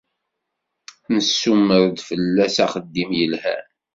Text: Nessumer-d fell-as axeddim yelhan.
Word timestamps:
Nessumer-d 1.13 1.97
fell-as 2.07 2.55
axeddim 2.65 3.11
yelhan. 3.19 3.65